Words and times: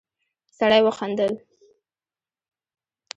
سړی 0.57 0.81
وخندل. 0.85 1.33